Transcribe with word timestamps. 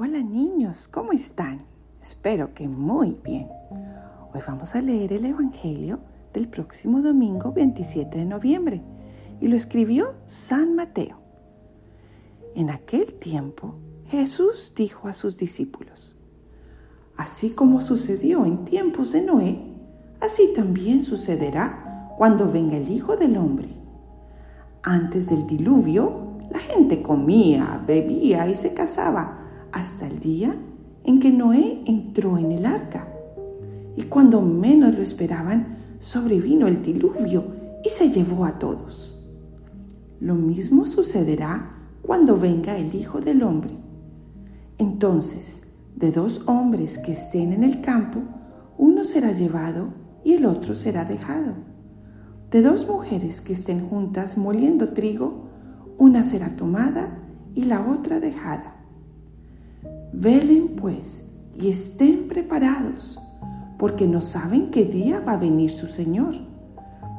Hola 0.00 0.22
niños, 0.22 0.86
¿cómo 0.86 1.10
están? 1.10 1.58
Espero 2.00 2.54
que 2.54 2.68
muy 2.68 3.18
bien. 3.24 3.48
Hoy 4.32 4.40
vamos 4.46 4.76
a 4.76 4.80
leer 4.80 5.12
el 5.12 5.24
Evangelio 5.24 5.98
del 6.32 6.46
próximo 6.48 7.02
domingo 7.02 7.50
27 7.50 8.16
de 8.16 8.24
noviembre 8.24 8.80
y 9.40 9.48
lo 9.48 9.56
escribió 9.56 10.06
San 10.28 10.76
Mateo. 10.76 11.18
En 12.54 12.70
aquel 12.70 13.12
tiempo 13.14 13.74
Jesús 14.06 14.72
dijo 14.76 15.08
a 15.08 15.12
sus 15.12 15.36
discípulos, 15.36 16.16
Así 17.16 17.56
como 17.56 17.80
sucedió 17.80 18.46
en 18.46 18.64
tiempos 18.64 19.10
de 19.10 19.22
Noé, 19.22 19.58
así 20.20 20.52
también 20.54 21.02
sucederá 21.02 22.14
cuando 22.16 22.52
venga 22.52 22.76
el 22.76 22.88
Hijo 22.88 23.16
del 23.16 23.36
Hombre. 23.36 23.70
Antes 24.84 25.28
del 25.28 25.44
diluvio, 25.48 26.38
la 26.52 26.60
gente 26.60 27.02
comía, 27.02 27.82
bebía 27.84 28.46
y 28.46 28.54
se 28.54 28.74
casaba 28.74 29.37
hasta 29.72 30.06
el 30.06 30.20
día 30.20 30.54
en 31.04 31.20
que 31.20 31.30
Noé 31.30 31.82
entró 31.86 32.38
en 32.38 32.52
el 32.52 32.66
arca. 32.66 33.08
Y 33.96 34.02
cuando 34.02 34.42
menos 34.42 34.94
lo 34.94 35.02
esperaban, 35.02 35.66
sobrevino 35.98 36.66
el 36.66 36.82
diluvio 36.82 37.44
y 37.84 37.88
se 37.88 38.10
llevó 38.10 38.44
a 38.44 38.58
todos. 38.58 39.20
Lo 40.20 40.34
mismo 40.34 40.86
sucederá 40.86 41.70
cuando 42.02 42.38
venga 42.38 42.76
el 42.76 42.94
Hijo 42.94 43.20
del 43.20 43.42
Hombre. 43.42 43.76
Entonces, 44.78 45.74
de 45.96 46.12
dos 46.12 46.42
hombres 46.46 46.98
que 46.98 47.12
estén 47.12 47.52
en 47.52 47.64
el 47.64 47.80
campo, 47.80 48.20
uno 48.78 49.04
será 49.04 49.32
llevado 49.32 49.88
y 50.24 50.34
el 50.34 50.46
otro 50.46 50.74
será 50.74 51.04
dejado. 51.04 51.54
De 52.50 52.62
dos 52.62 52.86
mujeres 52.86 53.40
que 53.40 53.52
estén 53.52 53.80
juntas 53.80 54.38
moliendo 54.38 54.92
trigo, 54.92 55.48
una 55.98 56.22
será 56.24 56.48
tomada 56.50 57.18
y 57.54 57.64
la 57.64 57.80
otra 57.86 58.20
dejada. 58.20 58.77
Velen 60.12 60.68
pues 60.76 61.28
y 61.60 61.68
estén 61.68 62.28
preparados, 62.28 63.18
porque 63.78 64.06
no 64.06 64.20
saben 64.20 64.70
qué 64.70 64.84
día 64.84 65.20
va 65.20 65.32
a 65.32 65.38
venir 65.38 65.70
su 65.70 65.86
Señor. 65.86 66.34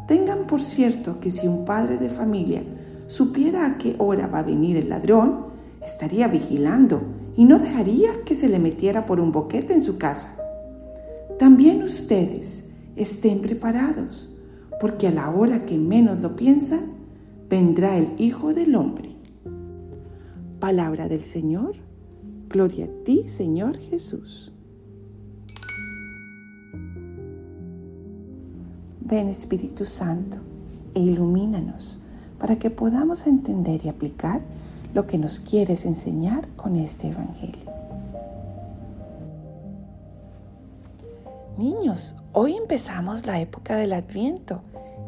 Tengan 0.08 0.48
por 0.48 0.62
cierto 0.62 1.20
que 1.20 1.30
si 1.30 1.48
un 1.48 1.66
padre 1.66 1.98
de 1.98 2.10
familia 2.10 2.64
supiera 3.08 3.66
a 3.66 3.78
qué 3.78 3.96
hora 4.00 4.28
va 4.28 4.40
a 4.40 4.44
venir 4.44 4.78
el 4.78 4.90
ladrón, 4.90 5.48
estaría 5.86 6.28
vigilando 6.28 7.02
y 7.36 7.46
no 7.46 7.60
dejaría 7.60 8.10
que 8.26 8.36
se 8.36 8.50
le 8.50 8.60
metiera 8.60 9.06
por 9.06 9.20
un 9.20 9.32
boquete 9.32 9.74
en 9.74 9.82
su 9.82 9.98
casa. 9.98 10.42
También 11.38 11.84
ustedes 11.84 12.66
estén 12.96 13.40
preparados, 13.42 14.30
porque 14.82 15.08
a 15.08 15.12
la 15.12 15.30
hora 15.30 15.66
que 15.66 15.78
menos 15.78 16.20
lo 16.20 16.36
piensan, 16.36 16.82
vendrá 17.50 17.98
el 17.98 18.14
Hijo 18.18 18.54
del 18.54 18.76
Hombre. 18.76 19.16
Palabra 20.60 21.08
del 21.08 21.22
Señor. 21.22 21.89
Gloria 22.50 22.86
a 22.86 23.04
ti, 23.04 23.30
Señor 23.30 23.78
Jesús. 23.78 24.52
Ven 29.02 29.30
Espíritu 29.30 29.86
Santo 29.86 30.40
e 30.96 31.00
ilumínanos 31.00 32.02
para 32.40 32.58
que 32.58 32.72
podamos 32.72 33.28
entender 33.28 33.86
y 33.86 33.90
aplicar 33.90 34.42
lo 34.96 35.06
que 35.06 35.20
nos 35.20 35.40
quieres 35.40 35.86
enseñar 35.86 36.48
con 36.56 36.76
este 36.76 37.10
Evangelio. 37.10 37.72
Niños, 41.60 42.16
hoy 42.34 42.56
empezamos 42.56 43.28
la 43.28 43.40
época 43.40 43.76
del 43.76 43.94
Adviento. 43.94 44.64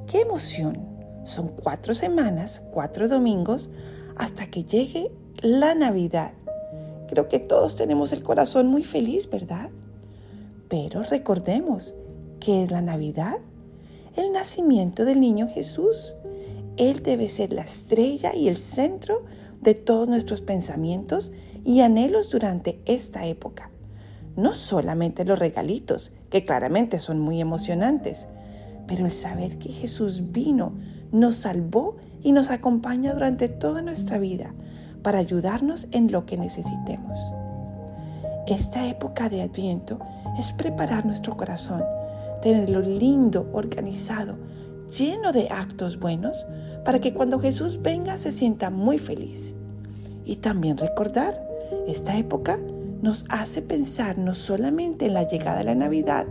¡Qué 0.05 0.22
emoción! 0.22 0.78
Son 1.23 1.48
cuatro 1.48 1.95
semanas, 1.95 2.61
cuatro 2.72 3.08
domingos, 3.08 3.72
hasta 4.16 4.45
que 4.45 4.64
llegue 4.64 5.11
la 5.42 5.73
Navidad. 5.73 6.33
Creo 7.12 7.28
que 7.28 7.40
todos 7.40 7.76
tenemos 7.76 8.14
el 8.14 8.23
corazón 8.23 8.67
muy 8.67 8.86
feliz, 8.86 9.30
¿verdad? 9.30 9.70
Pero 10.70 11.04
recordemos, 11.04 11.94
¿qué 12.40 12.64
es 12.64 12.72
la 12.72 12.80
Navidad? 12.80 13.36
El 14.16 14.32
nacimiento 14.32 15.04
del 15.04 15.20
niño 15.20 15.50
Jesús. 15.50 16.16
Él 16.77 17.04
debe 17.04 17.27
ser 17.27 17.52
la 17.52 17.64
estrella 17.64 18.33
y 18.33 18.48
el 18.48 18.55
centro 18.55 19.26
de 19.60 19.73
todos 19.73 20.08
nuestros 20.08 20.39
pensamientos 20.39 21.33
y 21.66 21.82
anhelos 21.82 22.30
durante 22.30 22.82
esta 22.86 23.26
época. 23.26 23.71
No 24.38 24.55
solamente 24.55 25.26
los 25.26 25.38
regalitos, 25.38 26.14
que 26.30 26.45
claramente 26.45 26.98
son 27.02 27.20
muy 27.20 27.42
emocionantes, 27.42 28.30
pero 28.88 29.05
el 29.05 29.11
saber 29.11 29.58
que 29.58 29.67
Jesús 29.67 30.32
vino, 30.32 30.76
nos 31.11 31.36
salvó 31.36 31.98
y 32.23 32.32
nos 32.32 32.52
acompaña 32.52 33.14
durante 33.14 33.50
toda 33.50 33.82
nuestra 33.82 34.17
vida 34.17 34.54
para 35.02 35.20
ayudarnos 35.20 35.88
en 35.92 36.12
lo 36.12 36.26
que 36.26 36.38
necesitemos. 36.38 37.17
Esta 38.48 38.88
época 38.88 39.30
de 39.30 39.42
Adviento 39.42 40.00
es 40.38 40.52
preparar 40.52 41.06
nuestro 41.06 41.38
corazón, 41.38 41.84
tenerlo 42.42 42.82
lindo, 42.82 43.50
organizado, 43.54 44.38
lleno 44.95 45.32
de 45.32 45.48
actos 45.50 46.00
buenos 46.00 46.48
para 46.84 47.00
que 47.00 47.14
cuando 47.14 47.39
Jesús 47.39 47.82
venga 47.82 48.17
se 48.17 48.32
sienta 48.32 48.70
muy 48.70 48.98
feliz. 48.98 49.56
Y 50.26 50.38
también 50.38 50.78
recordar, 50.78 51.42
esta 51.88 52.18
época 52.18 52.60
nos 53.02 53.26
hace 53.30 53.62
pensar 53.62 54.18
no 54.18 54.33
solamente 54.36 55.06
en 55.06 55.14
la 55.14 55.28
llegada 55.28 55.60
de 55.60 55.64
la 55.66 55.76
Navidad, 55.76 56.28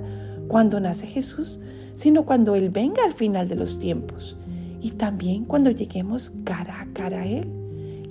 cuando 0.48 0.80
nace 0.80 1.06
Jesús, 1.06 1.60
sino 1.94 2.24
cuando 2.24 2.54
Él 2.54 2.70
venga 2.70 3.04
al 3.04 3.12
final 3.12 3.48
de 3.48 3.56
los 3.56 3.78
tiempos 3.78 4.36
y 4.80 4.92
también 4.92 5.44
cuando 5.44 5.70
lleguemos 5.70 6.32
cara 6.44 6.80
a 6.80 6.92
cara 6.92 7.20
a 7.20 7.26
Él. 7.26 7.59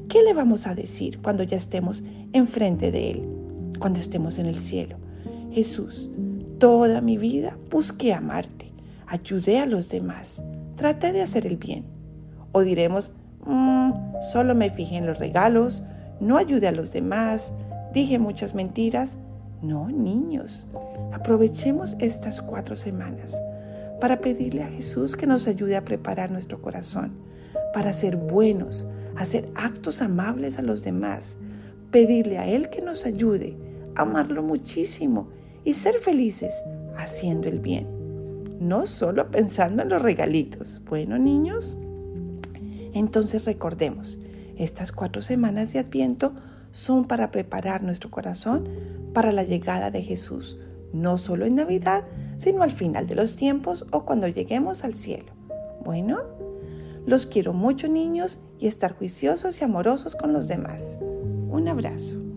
¿Qué 0.09 0.23
le 0.23 0.33
vamos 0.33 0.65
a 0.65 0.73
decir 0.73 1.21
cuando 1.21 1.43
ya 1.43 1.55
estemos 1.55 2.03
enfrente 2.33 2.91
de 2.91 3.11
Él, 3.11 3.29
cuando 3.77 3.99
estemos 3.99 4.39
en 4.39 4.47
el 4.47 4.59
cielo? 4.59 4.97
Jesús, 5.51 6.09
toda 6.57 6.99
mi 7.01 7.19
vida 7.19 7.59
busqué 7.69 8.11
amarte, 8.15 8.73
ayudé 9.05 9.59
a 9.59 9.67
los 9.67 9.89
demás, 9.89 10.41
traté 10.77 11.13
de 11.13 11.21
hacer 11.21 11.45
el 11.45 11.57
bien. 11.57 11.85
O 12.53 12.61
diremos, 12.61 13.11
mm, 13.45 13.91
solo 14.31 14.55
me 14.55 14.71
fijé 14.71 14.97
en 14.97 15.05
los 15.05 15.19
regalos, 15.19 15.83
no 16.19 16.37
ayudé 16.37 16.69
a 16.69 16.71
los 16.71 16.91
demás, 16.91 17.53
dije 17.93 18.17
muchas 18.17 18.55
mentiras. 18.55 19.19
No, 19.61 19.89
niños, 19.89 20.65
aprovechemos 21.13 21.95
estas 21.99 22.41
cuatro 22.41 22.75
semanas 22.75 23.39
para 24.01 24.21
pedirle 24.21 24.63
a 24.63 24.69
Jesús 24.69 25.15
que 25.15 25.27
nos 25.27 25.47
ayude 25.47 25.75
a 25.75 25.85
preparar 25.85 26.31
nuestro 26.31 26.63
corazón, 26.63 27.11
para 27.73 27.93
ser 27.93 28.17
buenos, 28.17 28.87
hacer 29.19 29.49
actos 29.53 30.01
amables 30.01 30.59
a 30.59 30.61
los 30.61 30.81
demás, 30.81 31.37
pedirle 31.91 32.37
a 32.37 32.47
Él 32.47 32.69
que 32.69 32.81
nos 32.81 33.05
ayude, 33.05 33.57
amarlo 33.95 34.41
muchísimo 34.41 35.27
y 35.65 35.73
ser 35.73 35.95
felices 35.95 36.63
haciendo 36.95 37.49
el 37.49 37.59
bien, 37.59 37.85
no 38.61 38.87
solo 38.87 39.29
pensando 39.29 39.83
en 39.83 39.89
los 39.89 40.01
regalitos. 40.01 40.81
Bueno, 40.85 41.17
niños, 41.17 41.77
entonces 42.93 43.43
recordemos, 43.43 44.19
estas 44.55 44.93
cuatro 44.93 45.21
semanas 45.21 45.73
de 45.73 45.79
Adviento 45.79 46.33
son 46.71 47.05
para 47.05 47.29
preparar 47.29 47.83
nuestro 47.83 48.09
corazón 48.09 48.69
para 49.13 49.33
la 49.33 49.43
llegada 49.43 49.91
de 49.91 50.01
Jesús, 50.01 50.59
no 50.93 51.17
solo 51.17 51.45
en 51.45 51.55
Navidad, 51.55 52.05
sino 52.37 52.63
al 52.63 52.71
final 52.71 53.05
de 53.05 53.15
los 53.15 53.35
tiempos 53.35 53.85
o 53.91 54.05
cuando 54.05 54.29
lleguemos 54.29 54.85
al 54.85 54.95
cielo. 54.95 55.33
Bueno, 55.83 56.19
los 57.09 57.25
quiero 57.25 57.53
mucho 57.53 57.87
niños 57.87 58.39
y 58.59 58.67
estar 58.67 58.95
juiciosos 58.95 59.59
y 59.59 59.63
amorosos 59.63 60.15
con 60.15 60.31
los 60.31 60.47
demás. 60.47 60.99
Un 61.49 61.67
abrazo. 61.67 62.28